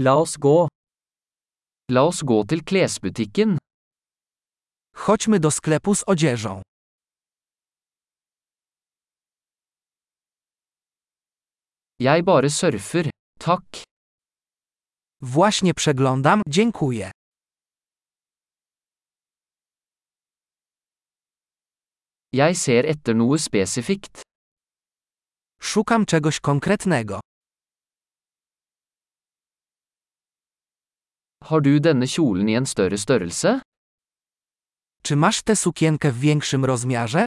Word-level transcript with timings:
La 0.00 0.14
oss 0.14 0.36
gå. 0.38 0.68
La 1.90 2.02
oss 2.06 2.22
gå 2.22 2.44
til 2.50 2.60
klesbutikken. 2.64 3.58
Chodźmy 4.94 5.38
do 5.40 5.50
sklepu 5.50 5.94
z 5.94 6.02
odzieżą. 6.06 6.62
Jeg 11.98 12.24
bare 12.24 12.50
surfer. 12.50 13.10
Takk. 13.40 13.82
Właśnie 15.20 15.74
przeglądam, 15.74 16.42
dziękuję. 16.48 17.10
Jeg 22.32 22.56
ser 22.56 22.86
etter 22.86 23.16
noe 23.16 23.38
spesifikt. 23.38 24.22
Szukam 25.60 26.06
czegoś 26.06 26.40
konkretnego. 26.40 27.20
Har 31.48 31.60
du 31.64 31.78
denne 31.80 32.04
kjolen 32.04 32.48
i 32.52 32.54
en 32.60 32.66
større 32.68 32.98
størrelse? 33.00 33.60
Czy 35.02 35.16
masz 35.16 35.42
tę 35.42 35.56
sukienkę 35.56 36.12
w 36.12 36.18
większym 36.20 36.64
rozmiarze? 36.64 37.24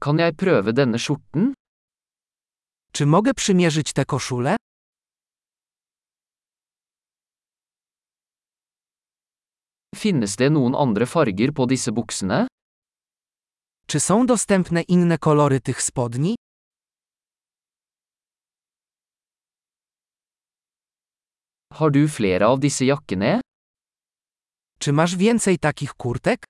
Kan 0.00 0.18
jeg 0.18 0.36
prøve 0.36 0.72
denne 0.72 0.98
skjorten? 0.98 1.54
Czy 2.92 3.06
mogę 3.06 3.34
przymierzyć 3.34 3.92
tę 3.92 4.04
koszulę? 4.04 4.56
Finnes 9.96 10.36
det 10.36 10.50
noen 10.50 10.74
andre 10.74 11.06
farger 11.06 11.52
på 11.52 11.66
disse 11.66 11.92
buksene? 11.92 12.46
Czy 13.86 14.00
są 14.00 14.26
dostępne 14.26 14.82
inne 14.82 15.18
kolory 15.18 15.60
tych 15.60 15.82
spodni? 15.82 16.34
Har 21.74 21.90
du 21.90 22.06
flere 22.08 22.46
av 22.46 22.60
disse 22.62 22.84
jakkene? 22.86 23.40
Czy 24.78 24.92
masz 24.92 25.16
więcej 25.16 25.58
takich 25.58 25.94
kurtek? 25.96 26.44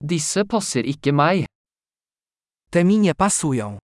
Disse 0.00 0.44
passer 0.44 0.84
ikke 0.84 1.12
meg. 1.12 1.46
Te 2.70 2.84
mi 2.84 2.98
nie 2.98 3.14
pasują. 3.14 3.78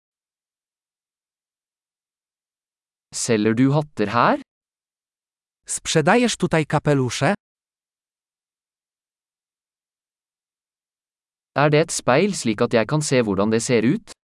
Selger 3.15 3.55
du 3.55 3.73
hatter 3.73 4.09
her? 4.09 4.41
Sprzedajesz 5.67 6.37
tutaj 6.37 6.67
kapelusze? 6.67 7.35
Er 11.57 11.71
det 11.71 11.81
et 11.81 11.91
speil 11.91 12.35
slik 12.35 12.61
at 12.61 12.75
jeg 12.75 12.87
kan 12.87 13.03
se 13.03 13.23
hvordan 13.23 13.51
det 13.51 13.63
ser 13.63 13.83
ut? 13.95 14.16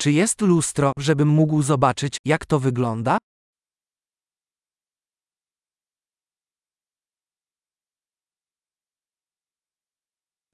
Czy 0.00 0.12
jest 0.12 0.40
lustro, 0.40 0.92
żebym 0.98 1.28
mógł 1.28 1.62
zobaczyć, 1.62 2.16
jak 2.24 2.46
to 2.46 2.60
wygląda? 2.60 3.18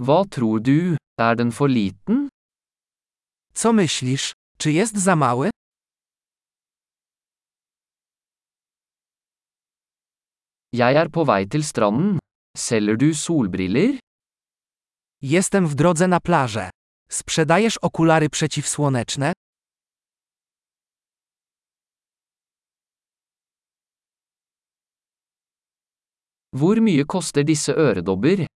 Hva 0.00 0.24
tror 0.24 0.60
du, 0.60 0.96
er 1.18 1.36
den 1.36 1.50
for 1.52 1.70
liten? 1.70 2.28
Co 3.54 3.72
myślisz? 3.72 4.32
Czy 4.58 4.72
jest 4.72 4.96
za 4.96 5.16
mały? 5.16 5.50
Jeg 10.72 10.96
er 10.96 11.10
på 11.10 11.24
vei 11.24 11.48
til 11.48 11.62
stranden. 11.64 12.18
Selger 12.56 12.96
du 12.96 13.14
solbriller? 13.14 13.98
Jestem 15.22 15.66
w 15.68 15.74
drodze 15.74 16.08
na 16.08 16.20
plażę. 16.20 16.70
Sprzedajesz 17.14 17.78
okulary 17.78 18.28
przeciwsłoneczne? 18.30 19.32
Hvor 26.52 26.80
mye 26.80 27.04
koster 27.04 27.44
disse 27.44 27.72
øredobber? 27.76 28.46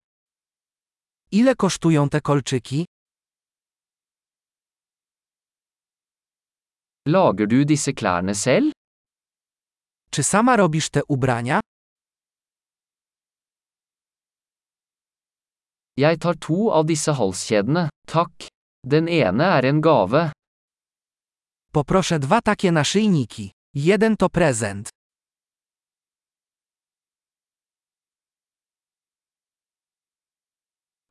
Ile 1.33 1.55
kosztują 1.57 2.09
te 2.09 2.21
kolczyki? 2.21 2.85
Lager 7.07 7.47
du 7.49 7.65
disse 7.65 7.93
klærne 7.93 8.35
selv? 8.35 8.73
Czy 10.11 10.23
sama 10.23 10.57
robisz 10.57 10.91
te 10.91 11.01
ubrania? 11.09 11.61
Jeg 15.99 16.21
tar 16.23 16.37
to 16.39 16.69
av 16.71 16.85
disse 16.87 17.11
halskjedene, 17.11 17.89
takk. 18.07 18.47
Den 18.87 19.09
ene 19.11 19.47
er 19.59 19.67
en 19.67 19.81
gave. 19.83 20.31
Poproszę 21.75 22.19
dwa 22.19 22.41
takie 22.41 22.73
naszyjniki. 22.73 23.51
Jeden 23.75 24.17
to 24.17 24.29
prezent. 24.29 24.89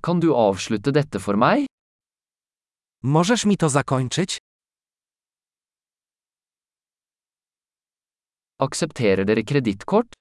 Kan 0.02 0.20
du 0.20 0.36
avslutte 0.36 0.92
dette 0.92 1.20
for 1.20 1.38
meg? 1.38 1.66
Możesz 3.04 3.46
mi 3.46 3.58
to 3.58 3.70
zakończyć? 3.70 4.38
Aksepterer 8.60 9.26
dere 9.26 9.44
kredittkort? 9.44 10.14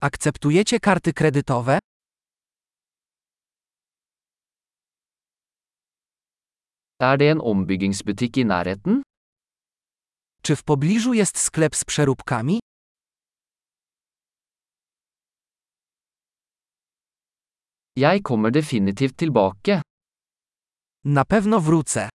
Akceptujecie 0.00 0.80
karty 0.80 1.12
kredytowe? 1.12 1.78
Er 7.08 7.16
det 7.16 7.30
en 7.30 7.40
ombyggingsbutikk 7.40 8.36
i 8.36 8.44
nærheten? 8.44 9.02
Czy 10.42 10.56
w 10.56 10.64
pobliżu 10.64 11.12
jest 11.12 11.38
sklep 11.38 11.76
z 11.76 11.84
przeróbkami? 11.84 12.58
Jeg 17.96 18.22
kommer 18.22 18.50
definitivt 18.50 19.16
tilbake. 19.16 19.82
Na 21.04 21.24
pewno 21.24 21.60
wrócę. 21.60 22.08